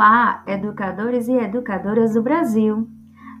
[0.00, 2.88] Olá, educadores e educadoras do Brasil!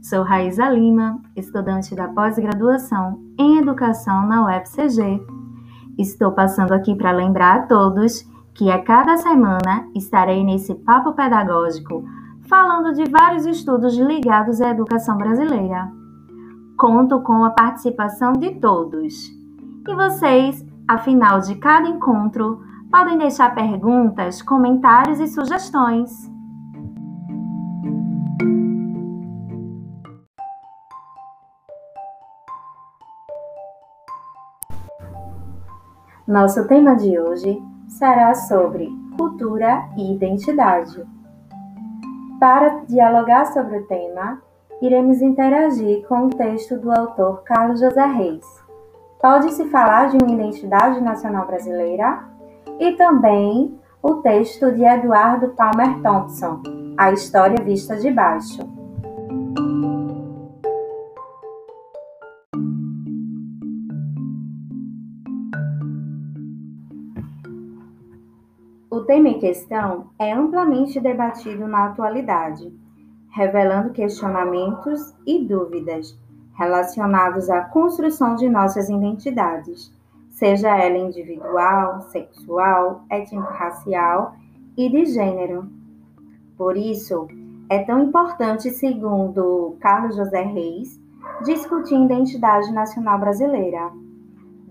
[0.00, 5.22] Sou Raíza Lima, estudante da pós-graduação em Educação na UFCG.
[5.98, 12.02] Estou passando aqui para lembrar a todos que a cada semana estarei nesse papo pedagógico
[12.48, 15.92] falando de vários estudos ligados à educação brasileira.
[16.78, 19.28] Conto com a participação de todos.
[19.86, 26.34] E vocês, afinal de cada encontro, podem deixar perguntas, comentários e sugestões.
[36.26, 41.02] Nosso tema de hoje será sobre cultura e identidade.
[42.40, 44.42] Para dialogar sobre o tema,
[44.82, 48.44] iremos interagir com o texto do autor Carlos José Reis.
[49.20, 52.36] Pode-se falar de uma identidade nacional brasileira?
[52.78, 56.62] e também o texto de Eduardo Palmer Thompson,
[56.96, 58.75] A História Vista de Baixo.
[69.16, 72.70] Tema em questão é amplamente debatido na atualidade,
[73.30, 76.14] revelando questionamentos e dúvidas
[76.52, 79.90] relacionados à construção de nossas identidades
[80.28, 84.34] seja ela individual, sexual, étnico-racial
[84.76, 85.66] e de gênero.
[86.58, 87.26] Por isso,
[87.70, 91.00] é tão importante, segundo Carlos José Reis,
[91.42, 93.90] discutir identidade nacional brasileira,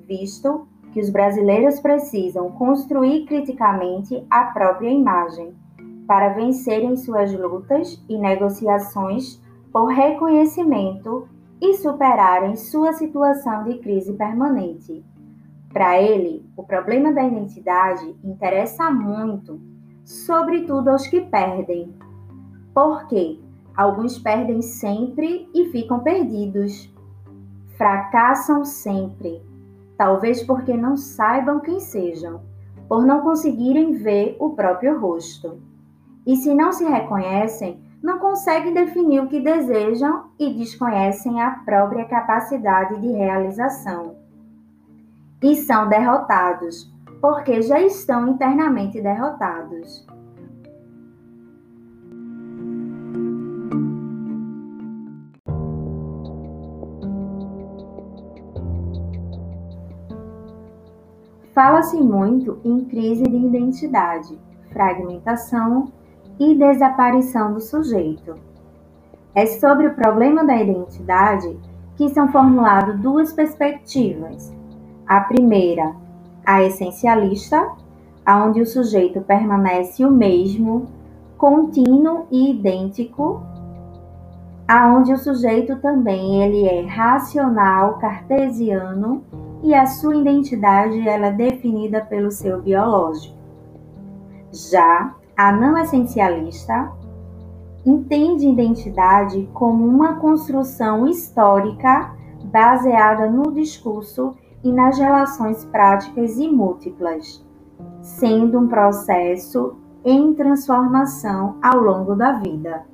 [0.08, 5.54] visto que os brasileiros precisam construir criticamente a própria imagem
[6.08, 9.38] para vencerem suas lutas e negociações
[9.74, 11.28] por reconhecimento
[11.62, 15.04] e superarem sua situação de crise permanente.
[15.74, 19.60] Para ele, o problema da identidade interessa muito,
[20.06, 21.94] sobretudo aos que perdem.
[22.74, 23.42] Porque
[23.76, 26.90] alguns perdem sempre e ficam perdidos.
[27.76, 29.42] Fracassam sempre,
[29.98, 32.42] talvez porque não saibam quem sejam,
[32.88, 35.60] por não conseguirem ver o próprio rosto.
[36.26, 42.06] E se não se reconhecem, não conseguem definir o que desejam e desconhecem a própria
[42.06, 44.26] capacidade de realização
[45.46, 46.92] e são derrotados,
[47.22, 50.06] porque já estão internamente derrotados.
[61.56, 64.38] Fala-se muito em crise de identidade,
[64.74, 65.90] fragmentação
[66.38, 68.36] e desaparição do sujeito.
[69.34, 71.58] É sobre o problema da identidade
[71.96, 74.54] que são formuladas duas perspectivas,
[75.08, 75.96] a primeira,
[76.46, 77.72] a essencialista,
[78.26, 80.88] aonde o sujeito permanece o mesmo,
[81.38, 83.42] contínuo e idêntico,
[84.68, 89.24] aonde o sujeito também ele é racional, cartesiano
[89.64, 93.36] e a sua identidade ela é definida pelo seu biológico.
[94.52, 96.92] Já a não essencialista
[97.86, 107.46] entende identidade como uma construção histórica baseada no discurso e nas relações práticas e múltiplas,
[108.02, 112.86] sendo um processo em transformação ao longo da vida.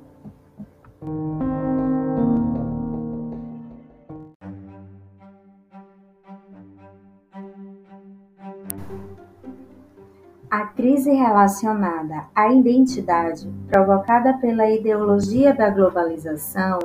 [10.82, 16.80] Crise relacionada à identidade provocada pela ideologia da globalização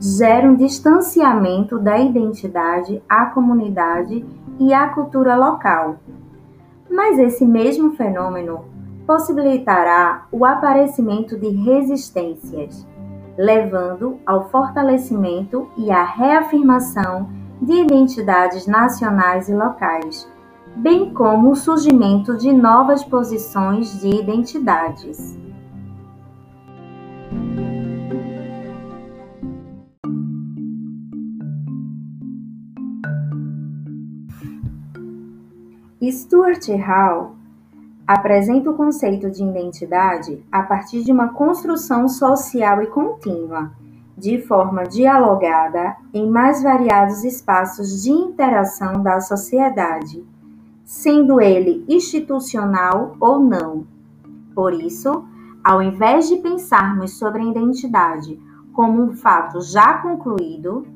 [0.00, 4.26] gera um distanciamento da identidade à comunidade
[4.58, 5.98] e à cultura local.
[6.90, 8.64] Mas esse mesmo fenômeno
[9.06, 12.84] possibilitará o aparecimento de resistências,
[13.36, 17.28] levando ao fortalecimento e à reafirmação
[17.62, 20.28] de identidades nacionais e locais,
[20.78, 25.36] bem como o surgimento de novas posições de identidades.
[36.00, 37.36] Stuart Hall
[38.06, 43.72] apresenta o conceito de identidade a partir de uma construção social e contínua,
[44.16, 50.24] de forma dialogada em mais variados espaços de interação da sociedade,
[50.88, 53.86] sendo ele institucional ou não.
[54.54, 55.22] Por isso,
[55.62, 58.40] ao invés de pensarmos sobre a identidade
[58.72, 60.86] como um fato já concluído,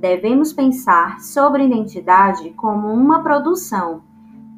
[0.00, 4.02] devemos pensar sobre a identidade como uma produção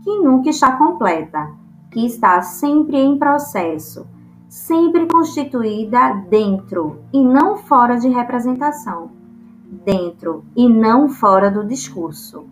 [0.03, 1.53] que nunca está completa,
[1.91, 4.07] que está sempre em processo,
[4.49, 9.11] sempre constituída dentro e não fora de representação,
[9.85, 12.47] dentro e não fora do discurso.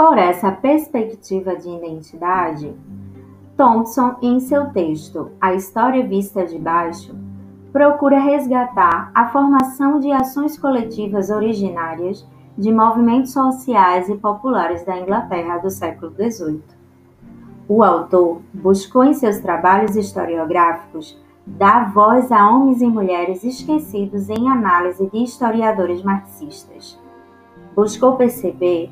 [0.00, 2.74] Por essa perspectiva de identidade,
[3.54, 7.14] Thompson, em seu texto A História Vista de Baixo,
[7.70, 12.26] procura resgatar a formação de ações coletivas originárias
[12.56, 16.62] de movimentos sociais e populares da Inglaterra do século XVIII.
[17.68, 24.48] O autor buscou em seus trabalhos historiográficos dar voz a homens e mulheres esquecidos em
[24.48, 26.98] análise de historiadores marxistas.
[27.76, 28.90] Buscou perceber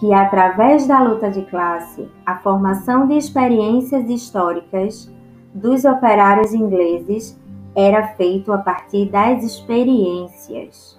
[0.00, 5.12] que, através da luta de classe, a formação de experiências históricas
[5.54, 7.38] dos operários ingleses
[7.76, 10.98] era feito a partir das experiências,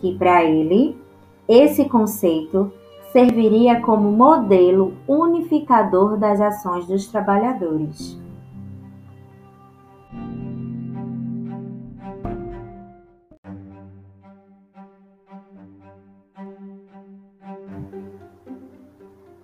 [0.00, 0.96] que para ele
[1.46, 2.72] esse conceito
[3.12, 8.18] serviria como modelo unificador das ações dos trabalhadores.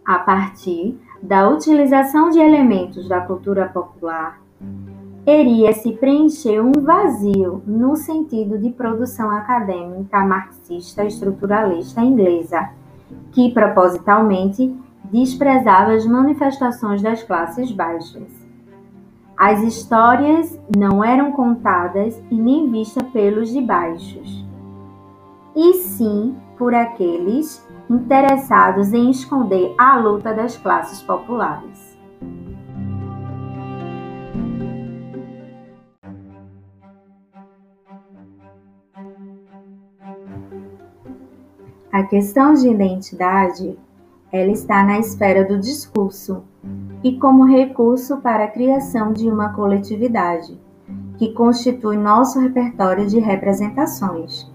[0.08, 4.40] A partir da utilização de elementos da cultura popular,
[5.26, 12.70] iria-se preencher um vazio no sentido de produção acadêmica marxista estruturalista inglesa,
[13.32, 14.74] que propositalmente
[15.04, 18.32] desprezava as manifestações das classes baixas.
[19.36, 24.42] As histórias não eram contadas e nem vistas pelos de baixos,
[25.54, 31.96] e sim por aqueles interessados em esconder a luta das classes populares.
[41.90, 43.76] A questão de identidade,
[44.30, 46.44] ela está na esfera do discurso
[47.02, 50.60] e como recurso para a criação de uma coletividade,
[51.16, 54.46] que constitui nosso repertório de representações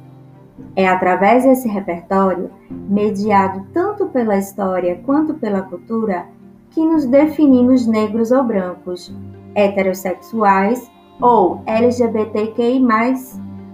[0.75, 6.25] é através desse repertório, mediado tanto pela história quanto pela cultura,
[6.71, 9.15] que nos definimos negros ou brancos,
[9.53, 10.89] heterossexuais
[11.21, 12.83] ou LGBTQI,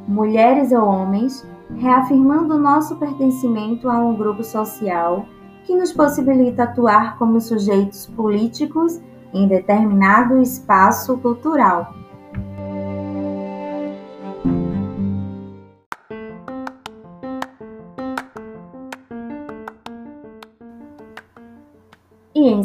[0.08, 1.48] mulheres ou homens,
[1.78, 5.26] reafirmando nosso pertencimento a um grupo social
[5.64, 9.00] que nos possibilita atuar como sujeitos políticos
[9.34, 11.94] em determinado espaço cultural.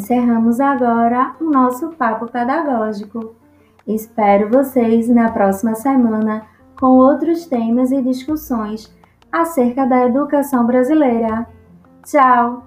[0.05, 3.35] Encerramos agora o nosso papo pedagógico.
[3.87, 6.45] Espero vocês na próxima semana
[6.79, 8.95] com outros temas e discussões
[9.31, 11.47] acerca da educação brasileira.
[12.03, 12.63] Tchau!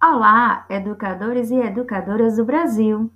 [0.00, 3.10] Olá, educadores e educadoras do Brasil!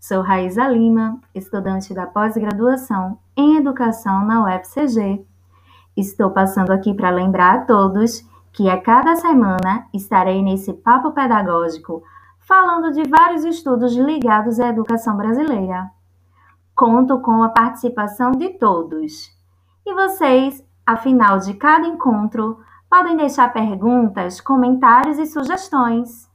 [0.00, 5.22] Sou Raíza Lima, estudante da pós-graduação em Educação na UFCG.
[5.94, 12.02] Estou passando aqui para lembrar a todos que a cada semana estarei nesse papo pedagógico
[12.38, 15.90] falando de vários estudos ligados à educação brasileira.
[16.74, 19.30] Conto com a participação de todos.
[19.84, 26.29] E vocês, afinal de cada encontro, podem deixar perguntas, comentários e sugestões.